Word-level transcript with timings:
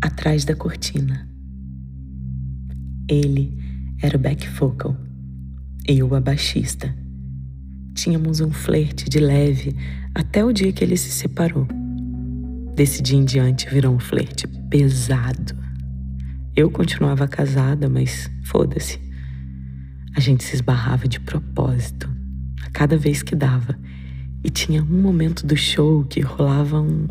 atrás 0.00 0.44
da 0.44 0.54
cortina. 0.54 1.28
Ele 3.08 3.56
era 4.00 4.16
o 4.16 4.20
back 4.20 4.48
vocal 4.48 5.08
eu 5.88 6.14
a 6.14 6.20
baixista. 6.20 6.94
Tínhamos 7.94 8.40
um 8.40 8.50
flerte 8.50 9.08
de 9.08 9.18
leve 9.18 9.74
até 10.14 10.44
o 10.44 10.52
dia 10.52 10.70
que 10.70 10.84
ele 10.84 10.98
se 10.98 11.10
separou. 11.10 11.66
Desse 12.74 13.02
dia 13.02 13.18
em 13.18 13.24
diante 13.24 13.68
virou 13.70 13.94
um 13.94 13.98
flerte 13.98 14.46
pesado. 14.46 15.56
Eu 16.54 16.70
continuava 16.70 17.26
casada, 17.26 17.88
mas 17.88 18.30
foda-se. 18.44 19.00
A 20.14 20.20
gente 20.20 20.44
se 20.44 20.56
esbarrava 20.56 21.08
de 21.08 21.18
propósito, 21.20 22.08
a 22.62 22.70
cada 22.70 22.98
vez 22.98 23.22
que 23.22 23.34
dava. 23.34 23.78
E 24.44 24.50
tinha 24.50 24.82
um 24.82 25.00
momento 25.00 25.46
do 25.46 25.56
show 25.56 26.04
que 26.04 26.20
rolava 26.20 26.80
um 26.80 27.08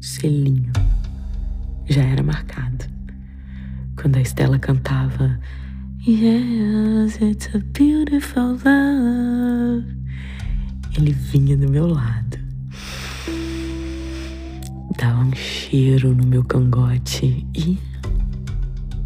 selinho. 0.00 0.72
Já 1.86 2.02
era 2.02 2.22
marcado. 2.22 2.84
Quando 3.96 4.16
a 4.16 4.20
Estela 4.20 4.58
cantava 4.58 5.38
Yes, 6.06 7.20
it's 7.20 7.54
a 7.54 7.58
beautiful 7.74 8.58
love. 8.64 9.84
Ele 10.96 11.12
vinha 11.12 11.58
do 11.58 11.68
meu 11.68 11.86
lado. 11.86 12.38
Dava 14.96 15.20
um 15.20 15.34
cheiro 15.34 16.14
no 16.14 16.26
meu 16.26 16.42
cangote 16.42 17.46
e 17.54 17.78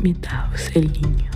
me 0.00 0.12
dava 0.14 0.54
o 0.54 0.58
selinho. 0.58 1.30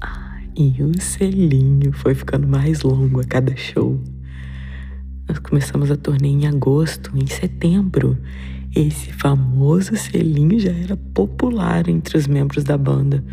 Ah, 0.00 0.40
e 0.56 0.80
o 0.80 1.00
selinho 1.00 1.92
foi 1.92 2.14
ficando 2.14 2.46
mais 2.46 2.82
longo 2.82 3.20
a 3.20 3.24
cada 3.24 3.56
show. 3.56 4.00
Nós 5.28 5.40
começamos 5.40 5.90
a 5.90 5.96
turnê 5.96 6.28
em 6.28 6.46
agosto, 6.46 7.10
em 7.16 7.26
setembro. 7.26 8.16
Esse 8.74 9.12
famoso 9.12 9.96
selinho 9.96 10.58
já 10.60 10.72
era 10.72 10.96
popular 10.96 11.88
entre 11.88 12.16
os 12.16 12.26
membros 12.26 12.62
da 12.62 12.78
banda 12.78 13.24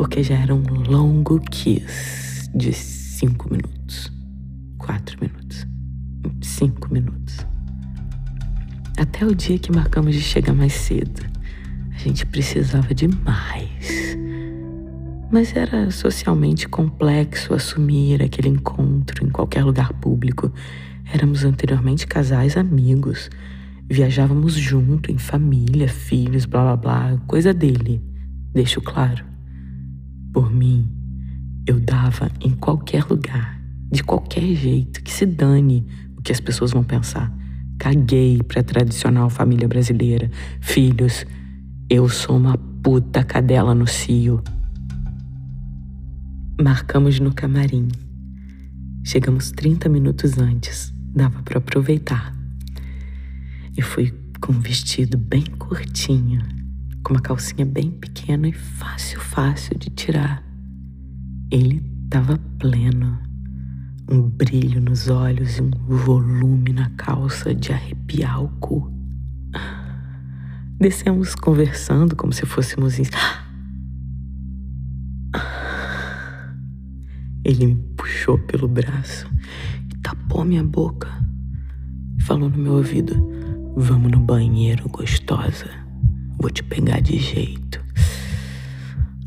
porque 0.00 0.22
já 0.22 0.36
era 0.36 0.54
um 0.54 0.62
longo 0.88 1.38
kiss 1.40 2.48
de 2.54 2.72
cinco 2.72 3.52
minutos, 3.52 4.10
quatro 4.78 5.18
minutos, 5.20 5.66
cinco 6.40 6.90
minutos. 6.90 7.46
Até 8.96 9.26
o 9.26 9.34
dia 9.34 9.58
que 9.58 9.70
marcamos 9.70 10.14
de 10.14 10.22
chegar 10.22 10.54
mais 10.54 10.72
cedo. 10.72 11.22
A 11.94 11.98
gente 11.98 12.24
precisava 12.24 12.94
de 12.94 13.08
mais. 13.08 14.16
Mas 15.30 15.54
era 15.54 15.90
socialmente 15.90 16.66
complexo 16.66 17.52
assumir 17.52 18.22
aquele 18.22 18.48
encontro 18.48 19.22
em 19.26 19.28
qualquer 19.28 19.64
lugar 19.64 19.92
público. 19.92 20.50
Éramos 21.12 21.44
anteriormente 21.44 22.06
casais 22.06 22.56
amigos. 22.56 23.28
Viajávamos 23.90 24.54
junto, 24.54 25.10
em 25.10 25.18
família, 25.18 25.88
filhos, 25.88 26.44
blá 26.44 26.62
blá 26.62 26.76
blá, 26.76 27.18
coisa 27.26 27.52
dele. 27.52 28.00
Deixo 28.54 28.80
claro. 28.80 29.24
Por 30.32 30.48
mim, 30.48 30.88
eu 31.66 31.80
dava 31.80 32.30
em 32.40 32.52
qualquer 32.52 33.04
lugar, 33.04 33.60
de 33.90 34.04
qualquer 34.04 34.54
jeito, 34.54 35.02
que 35.02 35.10
se 35.12 35.26
dane 35.26 35.84
o 36.16 36.22
que 36.22 36.30
as 36.30 36.38
pessoas 36.38 36.70
vão 36.70 36.84
pensar. 36.84 37.36
Caguei 37.80 38.40
pra 38.44 38.62
tradicional 38.62 39.28
família 39.28 39.66
brasileira. 39.66 40.30
Filhos, 40.60 41.26
eu 41.88 42.08
sou 42.08 42.36
uma 42.36 42.56
puta 42.56 43.24
cadela 43.24 43.74
no 43.74 43.88
cio. 43.88 44.40
Marcamos 46.62 47.18
no 47.18 47.34
camarim. 47.34 47.88
Chegamos 49.02 49.50
30 49.50 49.88
minutos 49.88 50.38
antes, 50.38 50.94
dava 51.12 51.42
para 51.42 51.58
aproveitar. 51.58 52.39
Eu 53.80 53.86
fui 53.86 54.12
com 54.42 54.52
um 54.52 54.60
vestido 54.60 55.16
bem 55.16 55.42
curtinho, 55.58 56.42
com 57.02 57.14
uma 57.14 57.22
calcinha 57.22 57.64
bem 57.64 57.90
pequena 57.90 58.46
e 58.46 58.52
fácil, 58.52 59.18
fácil 59.18 59.78
de 59.78 59.88
tirar. 59.88 60.44
Ele 61.50 61.82
estava 62.04 62.36
pleno, 62.58 63.18
um 64.06 64.20
brilho 64.20 64.82
nos 64.82 65.08
olhos 65.08 65.56
e 65.56 65.62
um 65.62 65.70
volume 65.70 66.74
na 66.74 66.90
calça 66.90 67.54
de 67.54 67.72
arrepiar 67.72 68.44
o 68.44 68.48
cu. 68.60 68.92
Descemos 70.78 71.34
conversando 71.34 72.14
como 72.14 72.34
se 72.34 72.44
fôssemos 72.44 72.98
em... 72.98 73.04
Ele 77.42 77.66
me 77.66 77.76
puxou 77.96 78.36
pelo 78.40 78.68
braço 78.68 79.26
e 79.90 79.96
tapou 80.02 80.44
minha 80.44 80.62
boca. 80.62 81.08
Falou 82.20 82.50
no 82.50 82.58
meu 82.58 82.74
ouvido: 82.74 83.39
Vamos 83.76 84.10
no 84.10 84.18
banheiro, 84.18 84.88
gostosa. 84.88 85.70
Vou 86.40 86.50
te 86.50 86.62
pegar 86.62 87.00
de 87.00 87.18
jeito. 87.18 87.80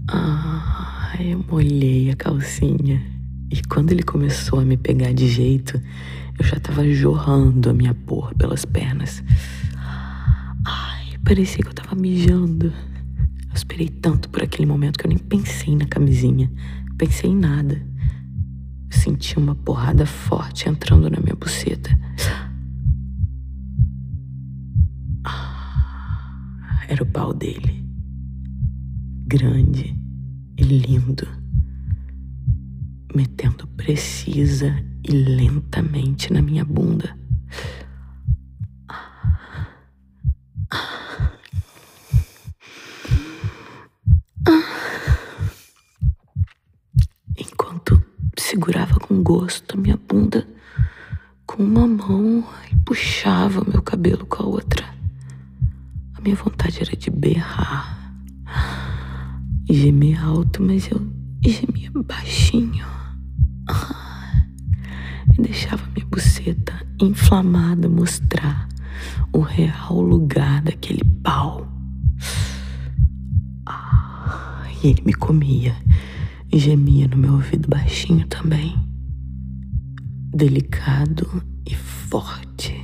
Ah, 0.10 1.16
eu 1.20 1.44
molhei 1.50 2.12
a 2.12 2.16
calcinha. 2.16 3.02
E 3.50 3.62
quando 3.64 3.92
ele 3.92 4.04
começou 4.04 4.60
a 4.60 4.66
me 4.66 4.76
pegar 4.76 5.14
de 5.14 5.28
jeito, 5.28 5.82
eu 6.38 6.46
já 6.46 6.60
tava 6.60 6.88
jorrando 6.90 7.70
a 7.70 7.74
minha 7.74 7.94
porra 7.94 8.34
pelas 8.36 8.66
pernas. 8.66 9.24
Ai, 10.66 11.18
parecia 11.24 11.64
que 11.64 11.70
eu 11.70 11.74
tava 11.74 11.96
mijando. 11.96 12.68
Eu 12.68 13.54
esperei 13.54 13.88
tanto 13.88 14.30
por 14.30 14.44
aquele 14.44 14.66
momento 14.66 15.00
que 15.00 15.06
eu 15.06 15.10
nem 15.10 15.18
pensei 15.18 15.76
na 15.76 15.86
camisinha. 15.86 16.52
Pensei 16.98 17.30
em 17.30 17.38
nada. 17.38 17.82
Senti 18.90 19.38
uma 19.38 19.56
porrada 19.56 20.06
forte 20.06 20.68
entrando 20.68 21.10
na 21.10 21.20
minha 21.20 21.36
buceta. 21.36 21.98
Era 26.94 27.02
o 27.02 27.08
pau 27.08 27.34
dele. 27.34 27.84
Grande 29.26 30.00
e 30.56 30.62
lindo, 30.62 31.28
metendo 33.16 33.66
precisa 33.70 34.72
e 35.04 35.12
lentamente 35.12 36.32
na 36.32 36.40
minha 36.40 36.64
bunda. 36.64 37.18
Enquanto 47.36 48.04
segurava 48.38 49.00
com 49.00 49.24
gosto 49.24 49.76
a 49.76 49.82
minha 49.82 49.98
bunda 49.98 50.48
com 51.48 51.64
uma 51.64 51.88
mão 51.88 52.48
e 52.72 52.78
puxava 52.86 53.66
meu 53.68 53.82
cabelo 53.82 54.28
com 54.28 54.44
a 54.44 54.46
outra. 54.46 54.93
Minha 56.24 56.36
vontade 56.38 56.80
era 56.82 56.96
de 56.96 57.10
berrar 57.10 58.14
gemer 59.70 60.24
alto, 60.24 60.62
mas 60.64 60.90
eu 60.90 61.02
gemia 61.46 61.92
baixinho. 62.06 62.86
E 65.38 65.42
deixava 65.42 65.84
minha 65.94 66.06
buceta 66.06 66.74
inflamada 67.02 67.90
mostrar 67.90 68.70
o 69.34 69.40
real 69.42 70.00
lugar 70.00 70.62
daquele 70.62 71.04
pau. 71.24 71.68
E 74.84 74.88
ele 74.88 75.02
me 75.06 75.14
comia 75.14 75.76
e 76.52 76.60
gemia 76.60 77.08
no 77.08 77.18
meu 77.18 77.34
ouvido 77.34 77.68
baixinho 77.68 78.28
também. 78.28 78.76
Delicado 80.36 81.44
e 81.66 81.74
forte. 81.74 82.83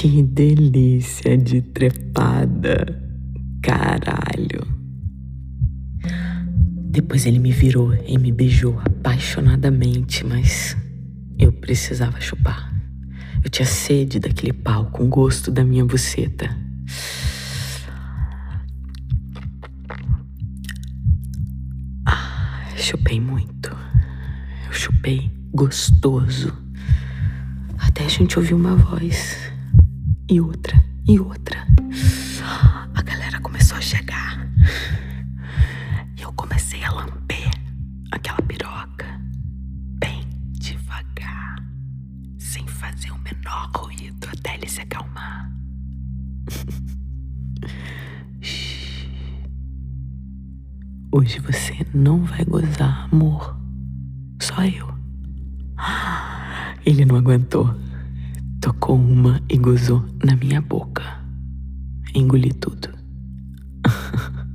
Que 0.00 0.22
delícia 0.22 1.36
de 1.36 1.60
trepada. 1.60 2.98
Caralho. 3.62 4.66
Depois 6.90 7.26
ele 7.26 7.38
me 7.38 7.52
virou 7.52 7.92
e 8.06 8.16
me 8.16 8.32
beijou 8.32 8.80
apaixonadamente, 8.80 10.24
mas 10.24 10.74
eu 11.38 11.52
precisava 11.52 12.18
chupar. 12.18 12.72
Eu 13.44 13.50
tinha 13.50 13.66
sede 13.66 14.18
daquele 14.18 14.54
pau 14.54 14.86
com 14.86 15.06
gosto 15.06 15.50
da 15.50 15.62
minha 15.62 15.84
buceta. 15.84 16.48
Ah, 22.06 22.72
chupei 22.74 23.20
muito. 23.20 23.68
Eu 24.66 24.72
chupei 24.72 25.30
gostoso. 25.52 26.56
Até 27.76 28.06
a 28.06 28.08
gente 28.08 28.38
ouviu 28.38 28.56
uma 28.56 28.74
voz 28.76 29.50
e 30.30 30.40
outra, 30.40 30.82
e 31.08 31.18
outra. 31.18 31.66
A 32.94 33.02
galera 33.02 33.40
começou 33.40 33.76
a 33.76 33.80
chegar. 33.80 34.48
E 36.16 36.22
eu 36.22 36.32
comecei 36.34 36.84
a 36.84 36.92
lamber 36.92 37.50
aquela 38.12 38.40
piroca 38.42 39.20
bem 39.98 40.24
devagar, 40.52 41.56
sem 42.38 42.64
fazer 42.68 43.10
o 43.10 43.18
menor 43.18 43.70
ruído 43.74 44.28
até 44.32 44.54
ele 44.54 44.68
se 44.68 44.80
acalmar. 44.80 45.50
Hoje 51.12 51.40
você 51.40 51.84
não 51.92 52.24
vai 52.24 52.44
gozar, 52.44 53.08
amor. 53.12 53.58
Só 54.40 54.64
eu. 54.64 54.88
Ele 56.86 57.04
não 57.04 57.16
aguentou. 57.16 57.74
Tocou 58.60 58.96
uma 58.96 59.40
e 59.48 59.56
gozou 59.56 60.04
na 60.22 60.36
minha 60.36 60.60
boca. 60.60 61.02
Engoli 62.14 62.52
tudo. 62.52 62.90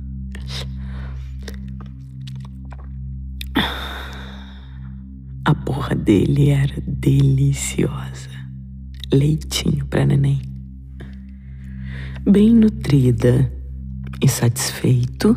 A 5.44 5.54
porra 5.54 5.94
dele 5.94 6.50
era 6.50 6.80
deliciosa. 6.86 8.30
Leitinho 9.12 9.86
para 9.86 10.04
neném. 10.04 10.42
Bem 12.28 12.52
nutrida 12.54 13.52
e 14.20 14.28
satisfeito, 14.28 15.36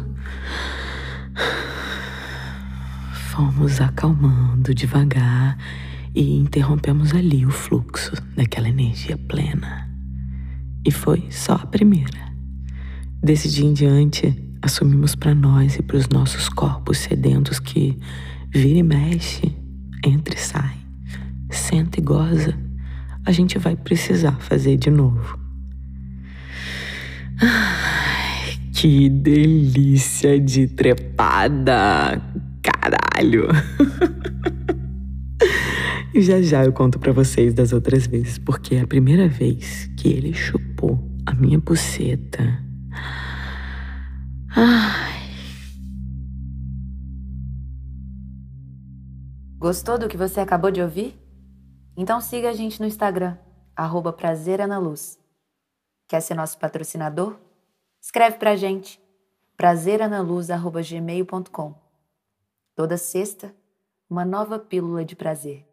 fomos 3.29 3.79
acalmando 3.79 4.73
devagar 4.73 5.55
e 6.15 6.37
interrompemos 6.37 7.13
ali 7.13 7.45
o 7.45 7.51
fluxo 7.51 8.13
daquela 8.35 8.69
energia 8.69 9.17
plena. 9.17 9.89
E 10.85 10.91
foi 10.91 11.27
só 11.29 11.53
a 11.53 11.65
primeira. 11.65 12.29
Desse 13.21 13.49
dia 13.49 13.65
em 13.65 13.73
diante, 13.73 14.33
assumimos 14.61 15.15
para 15.15 15.35
nós 15.35 15.75
e 15.75 15.81
para 15.81 15.97
os 15.97 16.07
nossos 16.09 16.49
corpos 16.49 16.97
sedentos 16.97 17.59
que 17.59 17.97
vira 18.51 18.79
e 18.79 18.83
mexe 18.83 19.59
entra 20.05 20.33
e 20.33 20.37
sai, 20.37 20.77
senta 21.49 21.99
e 21.99 22.03
goza, 22.03 22.55
a 23.25 23.31
gente 23.31 23.57
vai 23.57 23.75
precisar 23.75 24.39
fazer 24.39 24.77
de 24.77 24.89
novo. 24.89 25.37
Que 28.73 29.09
delícia 29.09 30.39
de 30.39 30.67
trepada! 30.67 32.21
Caralho! 32.61 33.47
E 36.13 36.21
já 36.21 36.41
já 36.41 36.63
eu 36.65 36.73
conto 36.73 36.97
para 36.97 37.13
vocês 37.13 37.53
das 37.53 37.71
outras 37.71 38.07
vezes, 38.07 38.39
porque 38.39 38.73
é 38.75 38.81
a 38.81 38.87
primeira 38.87 39.27
vez 39.27 39.85
que 39.95 40.07
ele 40.07 40.33
chupou 40.33 40.97
a 41.25 41.35
minha 41.35 41.59
buceta. 41.59 42.43
Ai. 44.55 45.19
Gostou 49.59 49.99
do 49.99 50.07
que 50.07 50.17
você 50.17 50.39
acabou 50.39 50.71
de 50.71 50.81
ouvir? 50.81 51.15
Então 51.95 52.19
siga 52.19 52.49
a 52.49 52.53
gente 52.53 52.79
no 52.79 52.87
Instagram, 52.87 53.37
prazeranaluz. 54.17 55.19
Quer 56.07 56.21
ser 56.21 56.33
nosso 56.33 56.57
patrocinador? 56.57 57.37
Escreve 58.01 58.37
pra 58.37 58.55
gente, 58.55 58.99
prazeranaluz.gmail.com. 59.55 61.75
Toda 62.73 62.97
sexta, 62.97 63.53
uma 64.09 64.25
nova 64.25 64.57
pílula 64.57 65.05
de 65.05 65.15
prazer. 65.15 65.68